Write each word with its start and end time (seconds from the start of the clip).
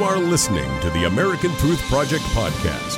You 0.00 0.06
are 0.06 0.18
listening 0.18 0.80
to 0.80 0.88
the 0.88 1.04
American 1.04 1.50
Truth 1.56 1.82
Project 1.90 2.24
podcast. 2.32 2.96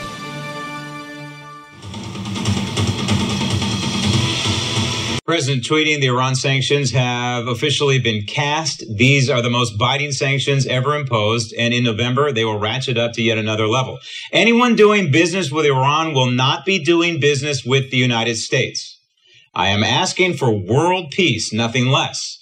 President 5.27 5.65
tweeting 5.65 6.01
the 6.01 6.07
Iran 6.07 6.37
sanctions 6.37 6.93
have 6.93 7.49
officially 7.49 7.99
been 7.99 8.25
cast. 8.27 8.85
These 8.89 9.29
are 9.29 9.43
the 9.43 9.51
most 9.51 9.77
biting 9.77 10.13
sanctions 10.13 10.65
ever 10.69 10.95
imposed, 10.95 11.53
and 11.59 11.75
in 11.75 11.83
November 11.83 12.31
they 12.31 12.45
will 12.45 12.61
ratchet 12.61 12.97
up 12.97 13.15
to 13.15 13.23
yet 13.23 13.37
another 13.37 13.67
level. 13.67 13.99
Anyone 14.31 14.77
doing 14.77 15.11
business 15.11 15.51
with 15.51 15.67
Iran 15.67 16.15
will 16.15 16.31
not 16.31 16.65
be 16.65 16.79
doing 16.79 17.19
business 17.19 17.65
with 17.65 17.91
the 17.91 17.97
United 17.97 18.37
States. 18.37 18.97
I 19.57 19.71
am 19.71 19.83
asking 19.83 20.35
for 20.35 20.57
world 20.57 21.11
peace, 21.11 21.53
nothing 21.53 21.89
less. 21.89 22.39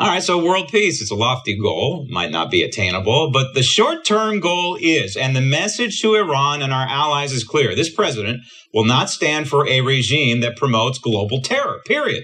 All 0.00 0.06
right, 0.06 0.22
so 0.22 0.38
world 0.40 0.68
peace, 0.68 1.02
it's 1.02 1.10
a 1.10 1.16
lofty 1.16 1.58
goal, 1.60 2.06
might 2.08 2.30
not 2.30 2.52
be 2.52 2.62
attainable, 2.62 3.32
but 3.32 3.54
the 3.54 3.64
short 3.64 4.04
term 4.04 4.38
goal 4.38 4.78
is, 4.80 5.16
and 5.16 5.34
the 5.34 5.40
message 5.40 6.00
to 6.02 6.14
Iran 6.14 6.62
and 6.62 6.72
our 6.72 6.86
allies 6.86 7.32
is 7.32 7.42
clear. 7.42 7.74
This 7.74 7.92
president 7.92 8.42
will 8.72 8.84
not 8.84 9.10
stand 9.10 9.48
for 9.48 9.66
a 9.66 9.80
regime 9.80 10.38
that 10.42 10.56
promotes 10.56 11.00
global 11.00 11.42
terror, 11.42 11.80
period. 11.84 12.22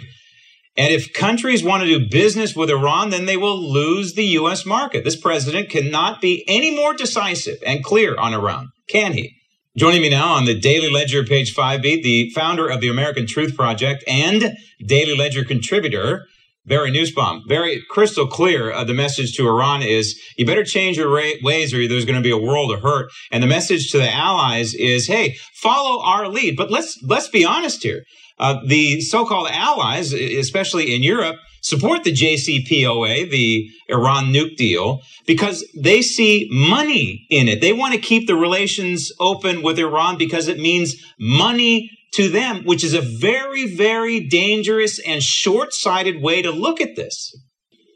And 0.76 0.94
if 0.94 1.12
countries 1.12 1.64
want 1.64 1.82
to 1.82 1.88
do 1.88 2.08
business 2.08 2.54
with 2.54 2.70
Iran, 2.70 3.10
then 3.10 3.26
they 3.26 3.36
will 3.36 3.60
lose 3.60 4.14
the 4.14 4.26
U.S. 4.38 4.64
market. 4.64 5.02
This 5.02 5.20
president 5.20 5.68
cannot 5.68 6.20
be 6.20 6.44
any 6.46 6.72
more 6.76 6.94
decisive 6.94 7.58
and 7.66 7.82
clear 7.82 8.16
on 8.16 8.34
Iran, 8.34 8.68
can 8.88 9.14
he? 9.14 9.34
Joining 9.76 10.02
me 10.02 10.10
now 10.10 10.34
on 10.34 10.44
the 10.44 10.56
Daily 10.56 10.90
Ledger 10.90 11.24
page 11.24 11.52
5B, 11.52 12.04
the 12.04 12.30
founder 12.30 12.68
of 12.68 12.80
the 12.80 12.88
American 12.88 13.26
Truth 13.26 13.56
Project 13.56 14.04
and 14.06 14.56
Daily 14.86 15.16
Ledger 15.16 15.44
contributor, 15.44 16.26
Barry 16.66 16.90
Nussbaum, 16.90 17.42
very 17.46 17.82
crystal 17.90 18.26
clear. 18.26 18.72
Uh, 18.72 18.84
the 18.84 18.94
message 18.94 19.36
to 19.36 19.46
Iran 19.46 19.82
is 19.82 20.18
you 20.38 20.46
better 20.46 20.64
change 20.64 20.96
your 20.96 21.12
ways 21.42 21.74
or 21.74 21.86
there's 21.86 22.06
going 22.06 22.16
to 22.16 22.22
be 22.22 22.30
a 22.30 22.38
world 22.38 22.72
of 22.72 22.80
hurt. 22.80 23.10
And 23.30 23.42
the 23.42 23.46
message 23.46 23.90
to 23.90 23.98
the 23.98 24.10
allies 24.10 24.74
is, 24.74 25.06
hey, 25.06 25.36
follow 25.54 26.02
our 26.02 26.28
lead. 26.28 26.56
But 26.56 26.70
let's 26.70 26.98
let's 27.02 27.28
be 27.28 27.44
honest 27.44 27.82
here. 27.82 28.04
Uh, 28.38 28.60
the 28.66 29.00
so-called 29.00 29.48
allies, 29.50 30.12
especially 30.12 30.94
in 30.94 31.02
Europe, 31.02 31.36
support 31.62 32.02
the 32.02 32.12
JCPOA, 32.12 33.30
the 33.30 33.68
Iran 33.88 34.32
nuke 34.32 34.56
deal, 34.56 35.02
because 35.26 35.64
they 35.80 36.02
see 36.02 36.48
money 36.50 37.26
in 37.30 37.46
it. 37.46 37.60
They 37.60 37.72
want 37.72 37.94
to 37.94 38.00
keep 38.00 38.26
the 38.26 38.34
relations 38.34 39.12
open 39.20 39.62
with 39.62 39.78
Iran 39.78 40.18
because 40.18 40.48
it 40.48 40.58
means 40.58 40.96
money 41.18 41.90
to 42.14 42.28
them, 42.28 42.64
which 42.64 42.84
is 42.84 42.94
a 42.94 43.00
very, 43.00 43.74
very 43.74 44.20
dangerous 44.20 44.98
and 44.98 45.22
short 45.22 45.72
sighted 45.72 46.22
way 46.22 46.42
to 46.42 46.50
look 46.50 46.80
at 46.80 46.96
this. 46.96 47.34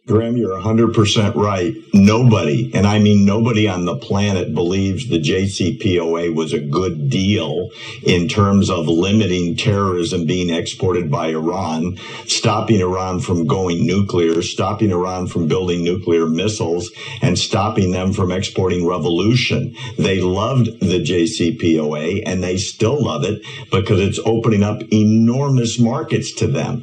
Graham, 0.08 0.38
you're 0.38 0.58
100% 0.58 1.34
right. 1.34 1.74
Nobody, 1.92 2.70
and 2.74 2.86
I 2.86 2.98
mean 2.98 3.26
nobody 3.26 3.68
on 3.68 3.84
the 3.84 3.96
planet, 3.96 4.54
believes 4.54 5.06
the 5.06 5.20
JCPOA 5.20 6.34
was 6.34 6.54
a 6.54 6.60
good 6.60 7.10
deal 7.10 7.68
in 8.02 8.26
terms 8.26 8.70
of 8.70 8.88
limiting 8.88 9.54
terrorism 9.54 10.24
being 10.24 10.48
exported 10.48 11.10
by 11.10 11.28
Iran, 11.28 11.98
stopping 12.26 12.80
Iran 12.80 13.20
from 13.20 13.46
going 13.46 13.86
nuclear, 13.86 14.40
stopping 14.40 14.92
Iran 14.92 15.26
from 15.26 15.46
building 15.46 15.84
nuclear 15.84 16.26
missiles, 16.26 16.90
and 17.20 17.38
stopping 17.38 17.90
them 17.90 18.14
from 18.14 18.32
exporting 18.32 18.86
revolution. 18.86 19.76
They 19.98 20.22
loved 20.22 20.80
the 20.80 21.04
JCPOA 21.04 22.22
and 22.24 22.42
they 22.42 22.56
still 22.56 23.04
love 23.04 23.24
it 23.24 23.42
because 23.70 24.00
it's 24.00 24.20
opening 24.24 24.62
up 24.62 24.80
enormous 24.90 25.78
markets 25.78 26.32
to 26.36 26.46
them. 26.46 26.80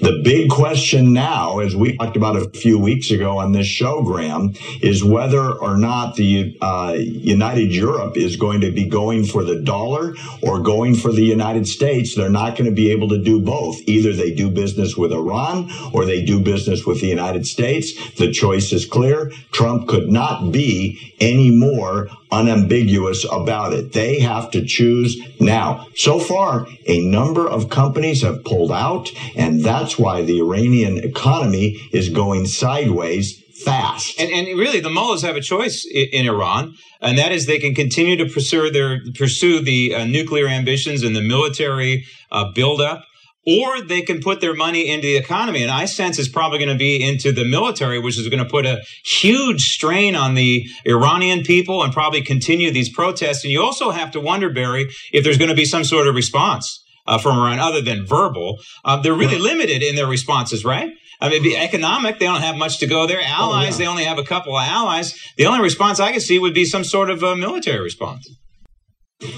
The 0.00 0.20
big 0.22 0.48
question 0.50 1.12
now, 1.12 1.58
as 1.58 1.74
we 1.74 1.96
talked 1.96 2.16
about 2.16 2.36
a 2.36 2.48
few 2.50 2.67
few 2.68 2.78
weeks 2.78 3.10
ago 3.10 3.38
on 3.38 3.52
this 3.52 3.66
show, 3.66 4.02
Graham, 4.02 4.52
is 4.82 5.02
whether 5.02 5.52
or 5.52 5.78
not 5.78 6.16
the 6.16 6.54
uh, 6.60 6.94
United 6.98 7.74
Europe 7.74 8.14
is 8.14 8.36
going 8.36 8.60
to 8.60 8.70
be 8.70 8.86
going 8.86 9.24
for 9.24 9.42
the 9.42 9.58
dollar 9.58 10.14
or 10.42 10.60
going 10.60 10.94
for 10.94 11.10
the 11.10 11.24
United 11.24 11.66
States. 11.66 12.14
They're 12.14 12.28
not 12.28 12.58
going 12.58 12.68
to 12.68 12.76
be 12.76 12.90
able 12.90 13.08
to 13.08 13.22
do 13.22 13.40
both. 13.40 13.80
Either 13.86 14.12
they 14.12 14.34
do 14.34 14.50
business 14.50 14.98
with 14.98 15.14
Iran 15.14 15.70
or 15.94 16.04
they 16.04 16.22
do 16.26 16.40
business 16.40 16.84
with 16.84 17.00
the 17.00 17.06
United 17.06 17.46
States. 17.46 17.94
The 18.16 18.30
choice 18.30 18.70
is 18.70 18.84
clear. 18.84 19.32
Trump 19.50 19.88
could 19.88 20.08
not 20.10 20.52
be 20.52 21.14
any 21.20 21.50
more 21.50 22.08
unambiguous 22.30 23.24
about 23.30 23.72
it. 23.72 23.92
They 23.92 24.20
have 24.20 24.50
to 24.50 24.64
choose 24.64 25.18
now. 25.40 25.86
So 25.94 26.18
far, 26.18 26.66
a 26.86 27.00
number 27.00 27.48
of 27.48 27.70
companies 27.70 28.22
have 28.22 28.44
pulled 28.44 28.70
out, 28.70 29.10
and 29.34 29.64
that's 29.64 29.98
why 29.98 30.22
the 30.22 30.40
Iranian 30.40 30.98
economy 30.98 31.80
is 31.92 32.10
going 32.10 32.46
sideways 32.58 33.42
fast. 33.64 34.20
And, 34.20 34.30
and 34.30 34.58
really, 34.58 34.80
the 34.80 34.90
mullahs 34.90 35.22
have 35.22 35.36
a 35.36 35.40
choice 35.40 35.84
in, 35.84 36.06
in, 36.12 36.26
Iran, 36.26 36.74
and 37.00 37.18
that 37.18 37.32
is 37.32 37.46
they 37.46 37.58
can 37.58 37.74
continue 37.74 38.16
to 38.16 38.26
pursue 38.26 38.70
their 38.70 39.00
pursue 39.14 39.60
the 39.60 39.94
uh, 39.94 40.04
nuclear 40.04 40.48
ambitions 40.48 41.02
and 41.02 41.14
the 41.14 41.22
military 41.22 42.04
uh, 42.30 42.52
buildup 42.52 43.04
or 43.48 43.80
they 43.80 44.02
can 44.02 44.20
put 44.20 44.42
their 44.42 44.54
money 44.54 44.90
into 44.90 45.06
the 45.06 45.16
economy. 45.16 45.62
And 45.62 45.70
I 45.70 45.86
sense 45.86 46.18
it's 46.18 46.28
probably 46.28 46.58
going 46.58 46.68
to 46.68 46.76
be 46.76 47.02
into 47.02 47.32
the 47.32 47.46
military, 47.46 47.98
which 47.98 48.18
is 48.18 48.28
going 48.28 48.44
to 48.44 48.48
put 48.48 48.66
a 48.66 48.82
huge 49.04 49.62
strain 49.62 50.14
on 50.14 50.34
the 50.34 50.66
Iranian 50.84 51.42
people 51.42 51.82
and 51.82 51.90
probably 51.90 52.20
continue 52.20 52.70
these 52.70 52.92
protests. 52.92 53.44
And 53.44 53.52
you 53.52 53.62
also 53.62 53.90
have 53.90 54.10
to 54.10 54.20
wonder, 54.20 54.50
Barry, 54.50 54.90
if 55.12 55.24
there's 55.24 55.38
going 55.38 55.48
to 55.48 55.56
be 55.56 55.64
some 55.64 55.84
sort 55.84 56.06
of 56.06 56.14
response 56.14 56.84
uh, 57.06 57.16
from 57.16 57.38
Iran 57.38 57.58
other 57.58 57.80
than 57.80 58.04
verbal. 58.04 58.58
Uh, 58.84 59.00
they're 59.00 59.14
really 59.14 59.38
limited 59.38 59.82
in 59.82 59.96
their 59.96 60.06
responses, 60.06 60.62
right? 60.62 60.90
I 61.20 61.28
mean, 61.28 61.56
economic, 61.56 62.18
they 62.18 62.26
don't 62.26 62.42
have 62.42 62.56
much 62.56 62.78
to 62.78 62.86
go. 62.86 63.06
Their 63.06 63.20
allies, 63.20 63.66
oh, 63.66 63.70
yeah. 63.72 63.78
they 63.78 63.86
only 63.86 64.04
have 64.04 64.18
a 64.18 64.22
couple 64.22 64.56
of 64.56 64.64
allies. 64.64 65.18
The 65.36 65.46
only 65.46 65.60
response 65.60 65.98
I 65.98 66.12
could 66.12 66.22
see 66.22 66.38
would 66.38 66.54
be 66.54 66.64
some 66.64 66.84
sort 66.84 67.10
of 67.10 67.22
a 67.22 67.34
military 67.36 67.80
response. 67.80 68.28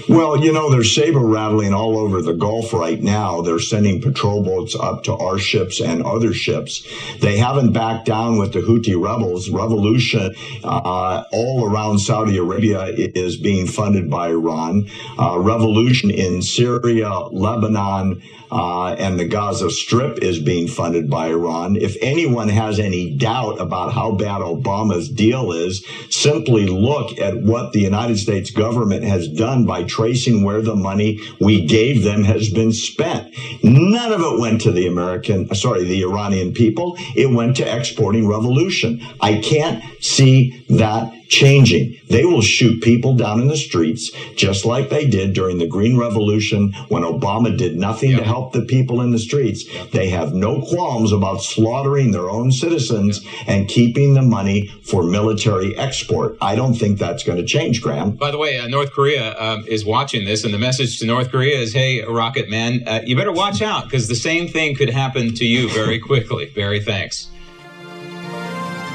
Well, 0.07 0.37
you 0.37 0.53
know, 0.53 0.69
they're 0.69 0.83
saber 0.83 1.21
rattling 1.21 1.73
all 1.73 1.97
over 1.97 2.21
the 2.21 2.33
Gulf 2.33 2.71
right 2.71 3.01
now. 3.01 3.41
They're 3.41 3.57
sending 3.57 3.99
patrol 3.99 4.43
boats 4.43 4.75
up 4.75 5.03
to 5.05 5.15
our 5.15 5.39
ships 5.39 5.81
and 5.81 6.03
other 6.03 6.33
ships. 6.33 6.87
They 7.19 7.37
haven't 7.37 7.73
backed 7.73 8.05
down 8.05 8.37
with 8.37 8.53
the 8.53 8.59
Houthi 8.59 8.93
rebels. 9.01 9.49
Revolution 9.49 10.35
uh, 10.63 11.23
all 11.31 11.67
around 11.67 11.97
Saudi 11.97 12.37
Arabia 12.37 12.83
is 12.83 13.37
being 13.37 13.65
funded 13.65 14.07
by 14.07 14.29
Iran. 14.29 14.87
Uh, 15.17 15.39
revolution 15.39 16.11
in 16.11 16.43
Syria, 16.43 17.09
Lebanon, 17.31 18.21
uh, 18.51 18.93
and 18.99 19.17
the 19.17 19.25
Gaza 19.25 19.71
Strip 19.71 20.19
is 20.19 20.39
being 20.39 20.67
funded 20.67 21.09
by 21.09 21.29
Iran. 21.29 21.77
If 21.77 21.95
anyone 22.01 22.49
has 22.49 22.79
any 22.79 23.15
doubt 23.15 23.61
about 23.61 23.93
how 23.93 24.11
bad 24.11 24.41
Obama's 24.41 25.09
deal 25.09 25.53
is, 25.53 25.85
simply 26.09 26.65
look 26.67 27.17
at 27.17 27.41
what 27.41 27.71
the 27.71 27.79
United 27.79 28.17
States 28.17 28.51
government 28.51 29.03
has 29.05 29.29
done 29.29 29.65
by 29.71 29.83
tracing 29.83 30.43
where 30.43 30.61
the 30.61 30.75
money 30.75 31.17
we 31.39 31.65
gave 31.65 32.03
them 32.03 32.25
has 32.25 32.49
been 32.49 32.73
spent. 32.73 33.33
None 33.63 34.11
of 34.11 34.19
it 34.19 34.37
went 34.37 34.59
to 34.59 34.71
the 34.73 34.85
American, 34.85 35.47
sorry, 35.55 35.85
the 35.85 36.01
Iranian 36.01 36.51
people. 36.53 36.97
It 37.15 37.31
went 37.31 37.55
to 37.55 37.77
exporting 37.77 38.27
revolution. 38.27 39.01
I 39.21 39.37
can't 39.37 39.81
see 40.03 40.65
that 40.71 41.13
changing. 41.31 41.97
They 42.09 42.25
will 42.25 42.41
shoot 42.41 42.83
people 42.83 43.15
down 43.15 43.39
in 43.39 43.47
the 43.47 43.55
streets, 43.55 44.11
just 44.35 44.65
like 44.65 44.89
they 44.89 45.07
did 45.07 45.33
during 45.33 45.59
the 45.59 45.65
Green 45.65 45.97
Revolution 45.97 46.73
when 46.89 47.03
Obama 47.03 47.57
did 47.57 47.77
nothing 47.77 48.11
yep. 48.11 48.19
to 48.19 48.25
help 48.25 48.51
the 48.51 48.63
people 48.63 48.99
in 48.99 49.11
the 49.11 49.17
streets. 49.17 49.65
Yep. 49.73 49.91
They 49.91 50.09
have 50.09 50.33
no 50.33 50.61
qualms 50.61 51.13
about 51.13 51.41
slaughtering 51.41 52.11
their 52.11 52.29
own 52.29 52.51
citizens 52.51 53.23
yep. 53.23 53.33
and 53.47 53.69
keeping 53.69 54.13
the 54.13 54.21
money 54.21 54.67
for 54.83 55.03
military 55.03 55.75
export. 55.77 56.35
I 56.41 56.55
don't 56.55 56.73
think 56.73 56.99
that's 56.99 57.23
going 57.23 57.37
to 57.37 57.45
change, 57.45 57.81
Graham. 57.81 58.11
By 58.11 58.31
the 58.31 58.37
way, 58.37 58.59
uh, 58.59 58.67
North 58.67 58.91
Korea 58.91 59.39
um, 59.41 59.60
is 59.67 59.85
watching 59.85 60.25
this, 60.25 60.43
and 60.43 60.53
the 60.53 60.59
message 60.59 60.99
to 60.99 61.05
North 61.05 61.31
Korea 61.31 61.57
is 61.57 61.73
hey, 61.73 62.03
Rocket 62.03 62.49
Man, 62.49 62.87
uh, 62.87 63.01
you 63.05 63.15
better 63.15 63.31
watch 63.31 63.61
out 63.61 63.85
because 63.85 64.07
the 64.07 64.15
same 64.15 64.47
thing 64.47 64.75
could 64.75 64.89
happen 64.89 65.33
to 65.35 65.45
you 65.45 65.69
very 65.69 65.99
quickly. 66.09 66.51
Barry, 66.55 66.79
thanks. 66.79 67.29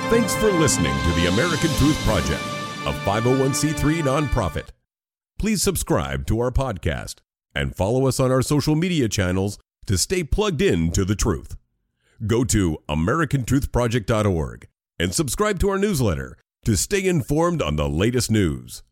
Thanks 0.08 0.36
for 0.36 0.52
listening 0.52 0.94
to 0.94 1.20
the 1.20 1.26
American 1.26 1.70
Truth 1.78 1.98
Project, 2.04 2.42
a 2.86 2.92
501c3 3.04 4.02
nonprofit. 4.02 4.68
Please 5.38 5.62
subscribe 5.62 6.26
to 6.26 6.40
our 6.40 6.50
podcast 6.50 7.16
and 7.54 7.74
follow 7.74 8.06
us 8.06 8.20
on 8.20 8.30
our 8.30 8.42
social 8.42 8.76
media 8.76 9.08
channels 9.08 9.58
to 9.86 9.98
stay 9.98 10.22
plugged 10.22 10.62
in 10.62 10.92
to 10.92 11.04
the 11.04 11.16
truth. 11.16 11.56
Go 12.26 12.44
to 12.44 12.78
americantruthproject.org 12.88 14.68
and 14.98 15.14
subscribe 15.14 15.58
to 15.60 15.68
our 15.68 15.78
newsletter 15.78 16.36
to 16.64 16.76
stay 16.76 17.06
informed 17.06 17.60
on 17.60 17.76
the 17.76 17.88
latest 17.88 18.30
news. 18.30 18.82